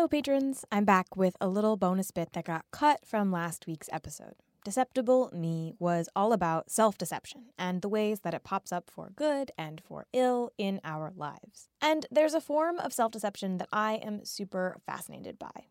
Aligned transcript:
Hello, 0.00 0.08
patrons. 0.08 0.64
I'm 0.72 0.86
back 0.86 1.14
with 1.14 1.36
a 1.42 1.46
little 1.46 1.76
bonus 1.76 2.10
bit 2.10 2.32
that 2.32 2.46
got 2.46 2.64
cut 2.70 3.04
from 3.04 3.30
last 3.30 3.66
week's 3.66 3.90
episode. 3.92 4.32
Deceptible 4.64 5.30
Me 5.34 5.74
was 5.78 6.08
all 6.16 6.32
about 6.32 6.70
self 6.70 6.96
deception 6.96 7.50
and 7.58 7.82
the 7.82 7.88
ways 7.90 8.20
that 8.20 8.32
it 8.32 8.42
pops 8.42 8.72
up 8.72 8.88
for 8.90 9.10
good 9.14 9.50
and 9.58 9.78
for 9.84 10.06
ill 10.14 10.52
in 10.56 10.80
our 10.84 11.12
lives. 11.14 11.68
And 11.82 12.06
there's 12.10 12.32
a 12.32 12.40
form 12.40 12.78
of 12.78 12.94
self 12.94 13.12
deception 13.12 13.58
that 13.58 13.68
I 13.74 13.96
am 13.96 14.24
super 14.24 14.78
fascinated 14.86 15.38
by 15.38 15.66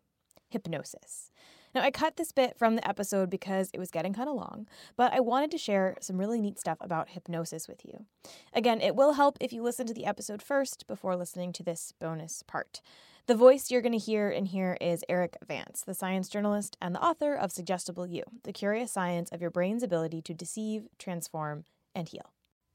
hypnosis. 0.47 1.31
Now, 1.73 1.81
I 1.81 1.89
cut 1.89 2.17
this 2.17 2.31
bit 2.31 2.55
from 2.55 2.75
the 2.75 2.87
episode 2.87 3.31
because 3.31 3.71
it 3.73 3.79
was 3.79 3.89
getting 3.89 4.13
kind 4.13 4.29
of 4.29 4.35
long, 4.35 4.67
but 4.95 5.11
I 5.11 5.21
wanted 5.21 5.49
to 5.51 5.57
share 5.57 5.97
some 6.01 6.19
really 6.19 6.39
neat 6.39 6.59
stuff 6.59 6.77
about 6.81 7.09
hypnosis 7.09 7.67
with 7.67 7.83
you. 7.83 8.05
Again, 8.53 8.79
it 8.79 8.95
will 8.95 9.13
help 9.13 9.39
if 9.41 9.51
you 9.51 9.63
listen 9.63 9.87
to 9.87 9.93
the 9.93 10.05
episode 10.05 10.43
first 10.43 10.85
before 10.85 11.15
listening 11.15 11.51
to 11.53 11.63
this 11.63 11.93
bonus 11.99 12.43
part. 12.43 12.81
The 13.29 13.35
voice 13.35 13.69
you're 13.69 13.83
going 13.83 13.91
to 13.91 13.99
hear 13.99 14.31
in 14.31 14.45
here 14.45 14.75
is 14.81 15.05
Erik 15.07 15.37
Vance, 15.47 15.83
the 15.85 15.93
science 15.93 16.29
journalist 16.29 16.75
and 16.81 16.95
the 16.95 17.03
author 17.03 17.35
of 17.35 17.51
Suggestible 17.51 18.07
You, 18.07 18.23
the 18.41 18.51
curious 18.51 18.91
science 18.91 19.29
of 19.31 19.39
your 19.39 19.51
brain's 19.51 19.83
ability 19.83 20.23
to 20.23 20.33
deceive, 20.33 20.87
transform, 20.97 21.65
and 21.93 22.09
heal. 22.09 22.33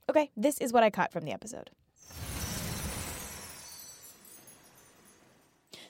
Okay, 0.09 0.31
this 0.37 0.59
is 0.59 0.73
what 0.73 0.85
I 0.85 0.91
caught 0.91 1.11
from 1.11 1.25
the 1.25 1.33
episode. 1.33 1.71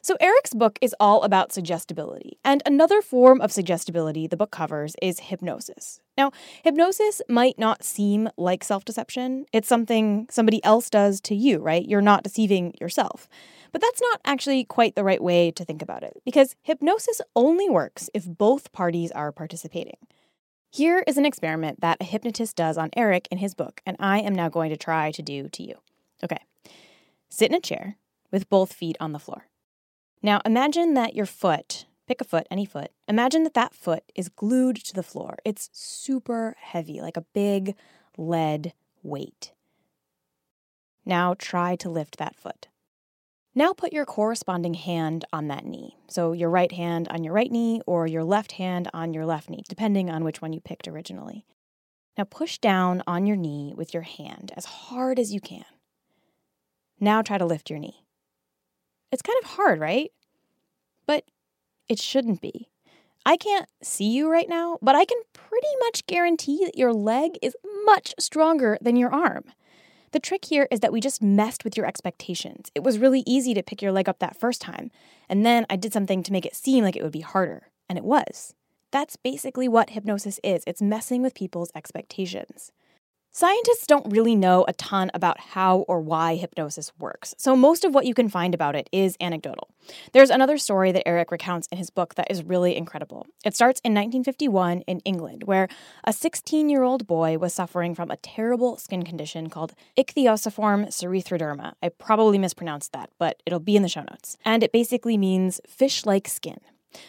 So, 0.04 0.18
Erik's 0.20 0.52
book 0.52 0.78
is 0.82 0.94
all 1.00 1.22
about 1.22 1.50
suggestibility, 1.50 2.36
and 2.44 2.62
another 2.66 3.00
form 3.00 3.40
of 3.40 3.50
suggestibility 3.50 4.26
the 4.26 4.36
book 4.36 4.50
covers 4.50 4.94
is 5.00 5.18
hypnosis. 5.18 5.98
Now, 6.18 6.30
hypnosis 6.62 7.22
might 7.26 7.58
not 7.58 7.82
seem 7.82 8.28
like 8.36 8.64
self 8.64 8.84
deception. 8.84 9.46
It's 9.50 9.66
something 9.66 10.26
somebody 10.30 10.62
else 10.62 10.90
does 10.90 11.22
to 11.22 11.34
you, 11.34 11.58
right? 11.58 11.88
You're 11.88 12.02
not 12.02 12.22
deceiving 12.22 12.74
yourself. 12.78 13.30
But 13.72 13.80
that's 13.80 14.02
not 14.02 14.20
actually 14.26 14.66
quite 14.66 14.94
the 14.94 15.04
right 15.04 15.22
way 15.22 15.50
to 15.52 15.64
think 15.64 15.80
about 15.80 16.02
it, 16.02 16.20
because 16.22 16.54
hypnosis 16.60 17.22
only 17.34 17.70
works 17.70 18.10
if 18.12 18.26
both 18.26 18.72
parties 18.72 19.10
are 19.12 19.32
participating. 19.32 19.96
Here 20.70 21.02
is 21.06 21.16
an 21.16 21.24
experiment 21.24 21.80
that 21.80 21.96
a 22.02 22.04
hypnotist 22.04 22.56
does 22.56 22.76
on 22.76 22.90
Erik 22.94 23.26
in 23.30 23.38
his 23.38 23.54
book, 23.54 23.80
and 23.86 23.96
I 23.98 24.18
am 24.18 24.34
now 24.34 24.50
going 24.50 24.68
to 24.68 24.76
try 24.76 25.12
to 25.12 25.22
do 25.22 25.48
to 25.48 25.62
you. 25.62 25.76
Okay. 26.22 26.44
Sit 27.30 27.48
in 27.50 27.56
a 27.56 27.60
chair 27.60 27.96
with 28.30 28.50
both 28.50 28.74
feet 28.74 28.98
on 29.00 29.12
the 29.12 29.18
floor. 29.18 29.46
Now 30.24 30.40
imagine 30.46 30.94
that 30.94 31.14
your 31.14 31.26
foot, 31.26 31.84
pick 32.08 32.22
a 32.22 32.24
foot, 32.24 32.46
any 32.50 32.64
foot, 32.64 32.90
imagine 33.06 33.42
that 33.42 33.52
that 33.52 33.74
foot 33.74 34.04
is 34.14 34.30
glued 34.30 34.76
to 34.76 34.94
the 34.94 35.02
floor. 35.02 35.36
It's 35.44 35.68
super 35.70 36.56
heavy, 36.58 37.02
like 37.02 37.18
a 37.18 37.26
big 37.34 37.76
lead 38.16 38.72
weight. 39.02 39.52
Now 41.04 41.34
try 41.34 41.76
to 41.76 41.90
lift 41.90 42.16
that 42.16 42.36
foot. 42.36 42.68
Now 43.54 43.74
put 43.74 43.92
your 43.92 44.06
corresponding 44.06 44.72
hand 44.72 45.26
on 45.30 45.48
that 45.48 45.66
knee. 45.66 45.98
So 46.08 46.32
your 46.32 46.48
right 46.48 46.72
hand 46.72 47.06
on 47.08 47.22
your 47.22 47.34
right 47.34 47.52
knee 47.52 47.82
or 47.86 48.06
your 48.06 48.24
left 48.24 48.52
hand 48.52 48.88
on 48.94 49.12
your 49.12 49.26
left 49.26 49.50
knee, 49.50 49.62
depending 49.68 50.08
on 50.08 50.24
which 50.24 50.40
one 50.40 50.54
you 50.54 50.60
picked 50.62 50.88
originally. 50.88 51.44
Now 52.16 52.24
push 52.24 52.56
down 52.56 53.02
on 53.06 53.26
your 53.26 53.36
knee 53.36 53.74
with 53.76 53.92
your 53.92 54.04
hand 54.04 54.52
as 54.56 54.64
hard 54.64 55.18
as 55.18 55.34
you 55.34 55.42
can. 55.42 55.66
Now 56.98 57.20
try 57.20 57.36
to 57.36 57.44
lift 57.44 57.68
your 57.68 57.78
knee. 57.78 58.03
It's 59.14 59.22
kind 59.22 59.38
of 59.44 59.50
hard, 59.50 59.78
right? 59.78 60.10
But 61.06 61.22
it 61.88 62.00
shouldn't 62.00 62.40
be. 62.40 62.68
I 63.24 63.36
can't 63.36 63.68
see 63.80 64.10
you 64.10 64.28
right 64.28 64.48
now, 64.48 64.78
but 64.82 64.96
I 64.96 65.04
can 65.04 65.18
pretty 65.32 65.68
much 65.78 66.04
guarantee 66.06 66.64
that 66.64 66.76
your 66.76 66.92
leg 66.92 67.38
is 67.40 67.56
much 67.84 68.12
stronger 68.18 68.76
than 68.80 68.96
your 68.96 69.14
arm. 69.14 69.44
The 70.10 70.18
trick 70.18 70.46
here 70.46 70.66
is 70.68 70.80
that 70.80 70.92
we 70.92 71.00
just 71.00 71.22
messed 71.22 71.62
with 71.62 71.76
your 71.76 71.86
expectations. 71.86 72.72
It 72.74 72.82
was 72.82 72.98
really 72.98 73.22
easy 73.24 73.54
to 73.54 73.62
pick 73.62 73.80
your 73.80 73.92
leg 73.92 74.08
up 74.08 74.18
that 74.18 74.36
first 74.36 74.60
time, 74.60 74.90
and 75.28 75.46
then 75.46 75.64
I 75.70 75.76
did 75.76 75.92
something 75.92 76.24
to 76.24 76.32
make 76.32 76.44
it 76.44 76.56
seem 76.56 76.82
like 76.82 76.96
it 76.96 77.04
would 77.04 77.12
be 77.12 77.20
harder, 77.20 77.68
and 77.88 77.96
it 77.96 78.04
was. 78.04 78.52
That's 78.90 79.14
basically 79.14 79.68
what 79.68 79.90
hypnosis 79.90 80.40
is 80.42 80.64
it's 80.66 80.82
messing 80.82 81.22
with 81.22 81.36
people's 81.36 81.70
expectations. 81.76 82.72
Scientists 83.36 83.88
don't 83.88 84.12
really 84.12 84.36
know 84.36 84.64
a 84.68 84.72
ton 84.74 85.10
about 85.12 85.40
how 85.40 85.78
or 85.88 86.00
why 86.00 86.36
hypnosis 86.36 86.92
works, 87.00 87.34
so 87.36 87.56
most 87.56 87.84
of 87.84 87.92
what 87.92 88.06
you 88.06 88.14
can 88.14 88.28
find 88.28 88.54
about 88.54 88.76
it 88.76 88.88
is 88.92 89.16
anecdotal. 89.20 89.66
There's 90.12 90.30
another 90.30 90.56
story 90.56 90.92
that 90.92 91.02
Erik 91.04 91.32
recounts 91.32 91.66
in 91.72 91.78
his 91.78 91.90
book 91.90 92.14
that 92.14 92.30
is 92.30 92.44
really 92.44 92.76
incredible. 92.76 93.26
It 93.44 93.56
starts 93.56 93.80
in 93.80 93.90
1951 93.90 94.82
in 94.82 95.00
England, 95.00 95.42
where 95.46 95.66
a 96.04 96.12
16 96.12 96.68
year 96.68 96.84
old 96.84 97.08
boy 97.08 97.36
was 97.36 97.52
suffering 97.52 97.92
from 97.96 98.08
a 98.08 98.18
terrible 98.18 98.76
skin 98.76 99.02
condition 99.02 99.50
called 99.50 99.74
ichthyosiform 99.98 100.86
erythroderma. 100.86 101.72
I 101.82 101.88
probably 101.88 102.38
mispronounced 102.38 102.92
that, 102.92 103.10
but 103.18 103.42
it'll 103.44 103.58
be 103.58 103.74
in 103.74 103.82
the 103.82 103.88
show 103.88 104.02
notes. 104.02 104.36
And 104.44 104.62
it 104.62 104.70
basically 104.70 105.18
means 105.18 105.60
fish 105.66 106.06
like 106.06 106.28
skin. 106.28 106.60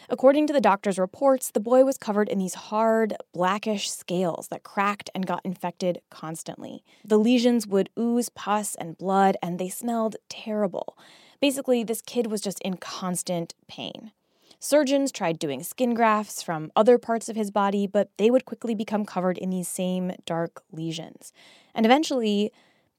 According 0.08 0.46
to 0.46 0.52
the 0.52 0.60
doctor's 0.60 0.98
reports, 0.98 1.50
the 1.50 1.60
boy 1.60 1.84
was 1.84 1.98
covered 1.98 2.28
in 2.28 2.38
these 2.38 2.54
hard, 2.54 3.14
blackish 3.32 3.90
scales 3.90 4.48
that 4.48 4.62
cracked 4.62 5.10
and 5.14 5.26
got 5.26 5.44
infected 5.44 6.00
constantly. 6.10 6.82
The 7.04 7.18
lesions 7.18 7.66
would 7.66 7.90
ooze 7.98 8.28
pus 8.28 8.74
and 8.74 8.98
blood, 8.98 9.36
and 9.42 9.58
they 9.58 9.68
smelled 9.68 10.16
terrible. 10.28 10.96
Basically, 11.40 11.84
this 11.84 12.02
kid 12.02 12.28
was 12.28 12.40
just 12.40 12.60
in 12.60 12.76
constant 12.76 13.54
pain. 13.68 14.12
Surgeons 14.58 15.12
tried 15.12 15.38
doing 15.38 15.62
skin 15.62 15.94
grafts 15.94 16.42
from 16.42 16.72
other 16.74 16.98
parts 16.98 17.28
of 17.28 17.36
his 17.36 17.50
body, 17.50 17.86
but 17.86 18.10
they 18.16 18.30
would 18.30 18.46
quickly 18.46 18.74
become 18.74 19.04
covered 19.04 19.38
in 19.38 19.50
these 19.50 19.68
same 19.68 20.12
dark 20.24 20.62
lesions. 20.72 21.32
And 21.74 21.84
eventually, 21.84 22.50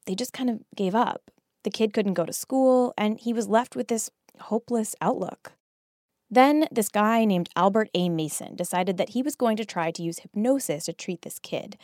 they 0.06 0.14
just 0.14 0.32
kind 0.32 0.48
of 0.48 0.60
gave 0.76 0.94
up. 0.94 1.30
The 1.64 1.70
kid 1.70 1.92
couldn't 1.92 2.14
go 2.14 2.24
to 2.24 2.32
school, 2.32 2.94
and 2.96 3.18
he 3.18 3.32
was 3.32 3.48
left 3.48 3.74
with 3.74 3.88
this 3.88 4.10
hopeless 4.40 4.94
outlook. 5.00 5.52
Then, 6.30 6.68
this 6.70 6.88
guy 6.88 7.24
named 7.24 7.48
Albert 7.56 7.88
A. 7.94 8.08
Mason 8.08 8.54
decided 8.54 8.98
that 8.98 9.10
he 9.10 9.22
was 9.22 9.34
going 9.34 9.56
to 9.56 9.64
try 9.64 9.90
to 9.90 10.02
use 10.02 10.18
hypnosis 10.18 10.84
to 10.84 10.92
treat 10.92 11.22
this 11.22 11.38
kid. 11.38 11.78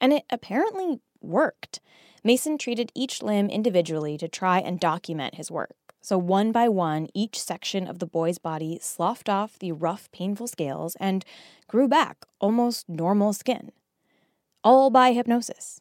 And 0.00 0.12
it 0.12 0.24
apparently 0.30 1.00
worked. 1.20 1.80
Mason 2.22 2.58
treated 2.58 2.92
each 2.94 3.22
limb 3.22 3.48
individually 3.48 4.18
to 4.18 4.28
try 4.28 4.58
and 4.58 4.78
document 4.78 5.36
his 5.36 5.50
work. 5.50 5.74
So, 6.00 6.16
one 6.16 6.52
by 6.52 6.68
one, 6.68 7.08
each 7.14 7.40
section 7.40 7.86
of 7.86 7.98
the 7.98 8.06
boy's 8.06 8.38
body 8.38 8.78
sloughed 8.80 9.28
off 9.28 9.58
the 9.58 9.72
rough, 9.72 10.10
painful 10.12 10.46
scales 10.46 10.96
and 11.00 11.24
grew 11.66 11.88
back 11.88 12.24
almost 12.40 12.88
normal 12.88 13.32
skin. 13.32 13.72
All 14.62 14.90
by 14.90 15.12
hypnosis. 15.12 15.80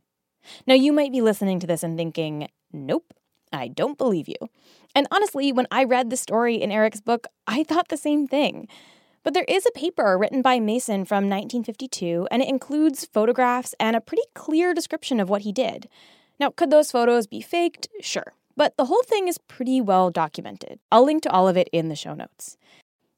Now, 0.66 0.74
you 0.74 0.92
might 0.92 1.12
be 1.12 1.22
listening 1.22 1.60
to 1.60 1.68
this 1.68 1.84
and 1.84 1.98
thinking, 1.98 2.48
nope, 2.72 3.14
I 3.52 3.68
don't 3.68 3.98
believe 3.98 4.28
you. 4.28 4.50
And 4.96 5.08
honestly, 5.12 5.52
when 5.52 5.68
I 5.72 5.84
read 5.84 6.10
the 6.10 6.18
story 6.18 6.56
in 6.56 6.72
Erik's 6.72 7.02
book, 7.02 7.28
I 7.46 7.64
thought 7.64 7.90
the 7.90 7.98
same 7.98 8.28
thing. 8.28 8.68
But 9.24 9.34
there 9.34 9.46
is 9.48 9.66
a 9.66 9.78
paper 9.78 10.18
written 10.18 10.42
by 10.42 10.60
Mason 10.60 11.04
from 11.06 11.30
1952, 11.30 12.28
and 12.32 12.42
it 12.42 12.48
includes 12.48 13.06
photographs 13.06 13.76
and 13.80 13.96
a 13.96 14.02
pretty 14.02 14.24
clear 14.34 14.74
description 14.74 15.20
of 15.20 15.30
what 15.30 15.42
he 15.42 15.52
did. 15.52 15.90
Now, 16.40 16.50
could 16.50 16.70
those 16.70 16.92
photos 16.92 17.28
be 17.28 17.42
faked? 17.42 17.90
Sure. 18.00 18.34
But 18.56 18.76
the 18.78 18.86
whole 18.86 19.04
thing 19.04 19.28
is 19.28 19.38
pretty 19.38 19.82
well 19.82 20.10
documented. 20.10 20.80
I'll 20.92 21.06
link 21.06 21.24
to 21.24 21.32
all 21.32 21.48
of 21.48 21.58
it 21.58 21.70
in 21.72 21.90
the 21.90 21.96
show 21.96 22.14
notes. 22.14 22.58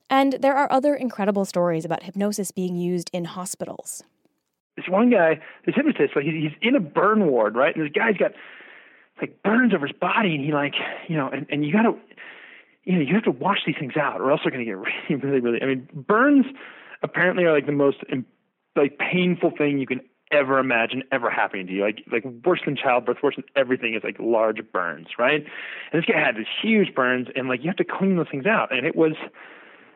And 0.10 0.34
there 0.34 0.56
are 0.56 0.72
other 0.72 0.96
incredible 0.96 1.46
stories 1.46 1.86
about 1.86 2.04
hypnosis 2.04 2.52
being 2.52 2.76
used 2.76 3.10
in 3.14 3.26
hospitals. 3.26 4.04
This 4.76 4.88
one 4.88 5.10
guy, 5.12 5.40
this 5.66 5.76
hypnotist, 5.76 6.14
he's 6.22 6.52
in 6.62 6.76
a 6.76 6.80
burn 6.80 7.28
ward, 7.28 7.56
right? 7.56 7.76
And 7.76 7.86
this 7.86 7.92
guy's 7.92 8.18
got 8.18 8.32
like 9.22 9.44
burns 9.44 9.74
over 9.74 9.88
his 9.88 9.96
body, 9.96 10.36
and 10.36 10.44
he 10.44 10.52
like 10.52 10.76
you 11.08 11.18
know, 11.18 11.30
and 11.30 11.46
and 11.50 11.66
you 11.66 11.72
got 11.74 11.84
to 11.84 11.96
you 12.84 12.96
know 12.96 13.02
you 13.02 13.14
have 13.14 13.24
to 13.24 13.32
wash 13.32 13.60
these 13.66 13.76
things 13.80 13.98
out, 13.98 14.22
or 14.22 14.32
else 14.32 14.42
they're 14.44 14.52
going 14.52 14.66
to 14.66 14.70
get 14.70 14.78
really, 14.78 15.22
really, 15.24 15.40
really. 15.40 15.62
I 15.62 15.66
mean, 15.66 15.88
burns 15.94 16.46
apparently 17.02 17.44
are 17.46 17.54
like 17.54 17.66
the 17.66 17.72
most 17.72 17.98
like 18.76 18.98
painful 18.98 19.52
thing 19.58 19.80
you 19.80 19.88
can 19.88 20.02
ever 20.32 20.60
imagine 20.60 21.04
ever 21.12 21.30
happening 21.30 21.68
to 21.68 21.74
you. 21.74 21.82
Like 21.82 22.04
like 22.12 22.24
worse 22.46 22.62
than 22.66 22.76
childbirth, 22.76 23.18
worse 23.24 23.36
than 23.36 23.46
everything 23.56 23.96
is 23.96 24.04
like 24.04 24.18
large 24.20 24.60
burns, 24.72 25.08
right? 25.18 25.44
And 25.92 26.02
this 26.02 26.06
guy 26.06 26.20
had 26.20 26.36
these 26.36 26.46
huge 26.62 26.94
burns, 26.94 27.28
and 27.36 27.48
like 27.48 27.62
you 27.62 27.68
have 27.68 27.78
to 27.78 27.86
clean 27.86 28.18
those 28.18 28.30
things 28.30 28.46
out. 28.46 28.76
And 28.76 28.86
it 28.86 28.96
was, 28.96 29.14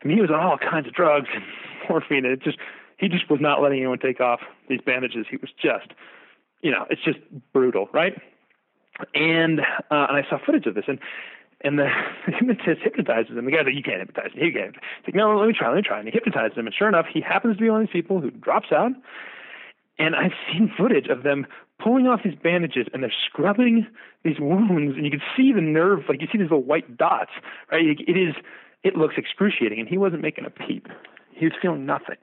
I 0.04 0.08
mean, 0.08 0.18
he 0.18 0.22
was 0.22 0.32
on 0.32 0.40
all 0.40 0.58
kinds 0.58 0.88
of 0.88 0.94
drugs 0.94 1.28
and 1.34 1.44
morphine, 1.90 2.26
and 2.26 2.34
it 2.34 2.42
just 2.42 2.58
he 2.98 3.08
just 3.08 3.30
was 3.30 3.40
not 3.42 3.62
letting 3.62 3.80
anyone 3.80 4.00
take 4.00 4.22
off 4.22 4.42
these 4.70 4.82
bandages. 4.86 5.26
He 5.30 5.38
was 5.38 5.50
just, 5.62 5.94
you 6.62 6.72
know, 6.72 6.86
it's 6.90 7.04
just 7.04 7.20
brutal, 7.54 7.90
right? 7.94 8.14
And 9.14 9.60
uh, 9.60 10.08
and 10.10 10.18
I 10.18 10.24
saw 10.30 10.38
footage 10.44 10.66
of 10.66 10.76
this, 10.76 10.86
and 10.88 11.00
and 11.62 11.80
the 11.80 11.88
hypnotist 12.26 12.82
hypnotizes 12.84 13.38
him. 13.38 13.46
The 13.46 13.52
guy's 13.52 13.66
like, 13.66 13.76
"You 13.76 13.84
can't 13.84 14.00
hypnotize 14.00 14.36
me. 14.36 14.48
You 14.48 14.54
can't." 14.54 14.76
He's 14.76 15.08
like, 15.08 15.16
"No, 15.16 15.38
let 15.38 15.48
me 15.48 15.54
try. 15.58 15.70
Let 15.70 15.78
me 15.78 15.82
try." 15.82 16.00
And 16.00 16.08
he 16.08 16.14
hypnotizes 16.14 16.58
him, 16.58 16.66
and 16.66 16.76
sure 16.76 16.88
enough, 16.88 17.06
he 17.12 17.22
happens 17.22 17.58
to 17.58 17.62
be 17.62 17.70
one 17.70 17.82
of 17.82 17.88
these 17.88 17.94
people 17.94 18.22
who 18.22 18.32
drops 18.32 18.72
out. 18.72 18.92
And 20.00 20.16
I've 20.16 20.34
seen 20.52 20.72
footage 20.76 21.08
of 21.08 21.24
them 21.24 21.46
pulling 21.84 22.08
off 22.08 22.22
these 22.24 22.36
bandages 22.42 22.88
and 22.94 23.04
they're 23.04 23.14
scrubbing 23.28 23.86
these 24.24 24.40
wounds, 24.40 24.96
and 24.96 25.06
you 25.06 25.12
can 25.12 25.22
see 25.36 25.52
the 25.54 25.62
nerve, 25.62 26.00
like 26.08 26.22
you 26.22 26.28
see 26.32 26.38
these 26.38 26.50
little 26.50 26.64
white 26.64 26.98
dots, 26.98 27.32
right? 27.72 27.84
It 27.86 28.18
is, 28.18 28.36
it 28.84 28.96
looks 28.96 29.16
excruciating, 29.18 29.80
and 29.80 29.88
he 29.88 29.98
wasn't 29.98 30.22
making 30.22 30.46
a 30.46 30.50
peep. 30.50 30.88
He 31.32 31.46
was 31.46 31.54
feeling 31.62 31.86
nothing. 31.86 32.16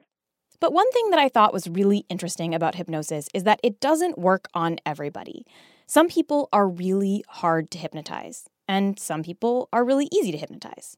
But 0.60 0.72
one 0.72 0.90
thing 0.92 1.10
that 1.10 1.18
I 1.18 1.28
thought 1.28 1.52
was 1.52 1.68
really 1.68 2.04
interesting 2.08 2.54
about 2.54 2.74
hypnosis 2.74 3.28
is 3.32 3.44
that 3.44 3.60
it 3.62 3.80
doesn't 3.80 4.18
work 4.18 4.46
on 4.52 4.78
everybody. 4.84 5.46
Some 5.90 6.06
people 6.06 6.48
are 6.52 6.68
really 6.68 7.24
hard 7.26 7.72
to 7.72 7.78
hypnotize, 7.78 8.48
and 8.68 8.96
some 8.96 9.24
people 9.24 9.68
are 9.72 9.84
really 9.84 10.08
easy 10.12 10.30
to 10.30 10.38
hypnotize. 10.38 10.96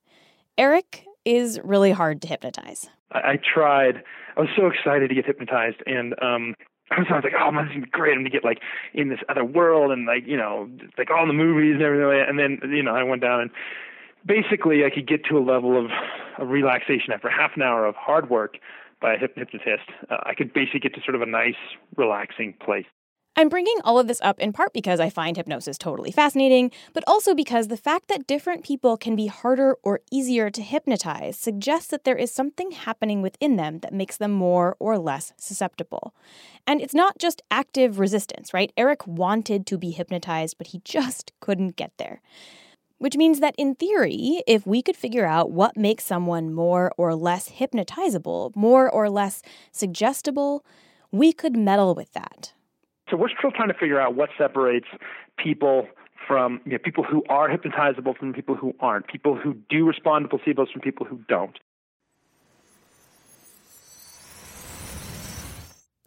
Erik 0.59 1.06
is 1.25 1.59
really 1.65 1.93
hard 1.93 2.21
to 2.21 2.29
hypnotize. 2.29 2.91
I, 3.11 3.19
I 3.19 3.39
tried. 3.39 4.03
I 4.37 4.41
was 4.43 4.50
so 4.55 4.67
excited 4.67 5.09
to 5.09 5.15
get 5.15 5.25
hypnotized, 5.25 5.79
and 5.87 6.12
um, 6.21 6.55
I 6.91 6.99
was, 6.99 7.06
I 7.09 7.15
was 7.15 7.25
like, 7.25 7.33
oh 7.41 7.50
man, 7.50 7.65
this 7.65 7.71
is 7.71 7.77
gonna 7.77 7.87
be 7.87 7.91
great. 7.91 8.12
I'm 8.12 8.19
gonna 8.19 8.29
get 8.29 8.44
like 8.44 8.59
in 8.93 9.09
this 9.09 9.21
other 9.31 9.47
world 9.47 9.93
and 9.93 10.05
like 10.05 10.27
you 10.27 10.37
know 10.37 10.69
like 10.99 11.11
all 11.11 11.27
the 11.27 11.33
movies 11.33 11.77
and 11.77 11.83
everything. 11.83 12.27
And 12.29 12.39
then 12.39 12.61
you 12.71 12.83
know 12.83 12.94
I 12.94 13.03
went 13.03 13.23
down 13.23 13.41
and 13.41 13.50
basically 14.27 14.85
I 14.85 14.91
could 14.91 15.09
get 15.09 15.25
to 15.31 15.39
a 15.39 15.41
level 15.41 15.83
of, 15.83 15.91
of 16.37 16.50
relaxation 16.50 17.15
after 17.15 17.31
half 17.31 17.53
an 17.56 17.62
hour 17.62 17.87
of 17.87 17.94
hard 17.94 18.29
work 18.29 18.59
by 19.00 19.15
a 19.15 19.19
hypnotist. 19.19 19.89
Uh, 20.11 20.19
I 20.27 20.35
could 20.35 20.53
basically 20.53 20.81
get 20.81 20.93
to 20.97 21.00
sort 21.03 21.15
of 21.15 21.23
a 21.23 21.27
nice 21.27 21.56
relaxing 21.97 22.53
place. 22.62 22.85
I'm 23.34 23.49
bringing 23.49 23.79
all 23.82 23.99
of 23.99 24.08
this 24.08 24.20
up 24.20 24.38
in 24.40 24.52
part 24.52 24.75
because 24.75 25.00
I 25.00 25.08
find 25.08 25.38
hypnosis 25.38 25.79
totally 25.79 26.12
fascinating, 26.12 26.70
but 26.93 27.02
also 27.06 27.34
because 27.34 27.69
the 27.69 27.79
fact 27.79 28.08
that 28.08 28.26
different 28.26 28.62
people 28.62 28.99
can 28.99 29.17
be 29.17 29.26
harder 29.26 29.76
or 29.82 30.00
easier 30.11 30.50
to 30.50 30.61
hypnotize 30.61 31.38
suggests 31.38 31.88
that 31.88 32.05
there 32.05 32.17
is 32.17 32.31
something 32.31 32.73
happening 32.73 33.23
within 33.23 33.56
them 33.56 33.79
that 33.79 33.94
makes 33.94 34.19
them 34.19 34.32
more 34.32 34.76
or 34.79 34.99
less 34.99 35.32
susceptible. 35.38 36.14
And 36.67 36.82
it's 36.82 36.93
not 36.93 37.17
just 37.19 37.40
active 37.50 37.99
resistance, 37.99 38.52
right? 38.52 38.70
Erik 38.76 39.06
wanted 39.06 39.67
to 39.69 39.79
be 39.79 39.93
hypnotized, 39.93 40.58
but 40.58 40.69
he 40.69 40.82
just 40.84 41.32
couldn't 41.40 41.76
get 41.76 41.93
there. 41.96 42.20
Which 42.99 43.17
means 43.17 43.40
that 43.40 43.55
in 43.56 43.75
theory, 43.76 44.43
if 44.46 44.67
we 44.67 44.82
could 44.82 44.96
figure 44.96 45.26
out 45.26 45.50
what 45.50 45.75
makes 45.76 46.05
someone 46.05 46.52
more 46.52 46.93
or 46.99 47.14
less 47.14 47.49
hypnotizable, 47.49 48.55
more 48.55 48.90
or 48.90 49.08
less 49.08 49.43
suggestible, 49.73 50.64
we 51.11 51.32
could 51.32 51.56
meddle 51.56 51.94
with 51.94 52.12
that. 52.12 52.52
So 53.12 53.19
we're 53.19 53.29
still 53.29 53.50
trying 53.50 53.69
to 53.69 53.75
figure 53.75 54.00
out 54.00 54.14
what 54.17 54.31
separates 54.38 54.87
people 55.37 55.87
from 56.26 56.62
you 56.64 56.73
know, 56.73 56.79
people 56.79 57.05
who 57.05 57.23
are 57.29 57.47
hypnotizable 57.47 58.17
from 58.17 58.32
people 58.32 58.55
who 58.55 58.75
aren't, 58.81 59.06
people 59.06 59.37
who 59.37 59.55
do 59.69 59.87
respond 59.87 60.31
to 60.31 60.35
placebos 60.35 60.73
from 60.73 60.81
people 60.81 61.05
who 61.05 61.20
don't. 61.29 61.59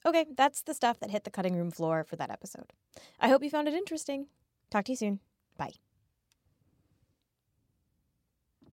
Okay, 0.03 0.25
that's 0.35 0.63
the 0.63 0.73
stuff 0.73 0.99
that 0.99 1.11
hit 1.11 1.25
the 1.25 1.29
cutting 1.29 1.55
room 1.55 1.69
floor 1.69 2.03
for 2.03 2.15
that 2.15 2.31
episode. 2.31 2.73
I 3.19 3.29
hope 3.29 3.43
you 3.43 3.51
found 3.51 3.67
it 3.67 3.75
interesting. 3.75 4.25
Talk 4.71 4.85
to 4.85 4.93
you 4.93 4.95
soon. 4.95 5.19
Bye. 5.57 5.73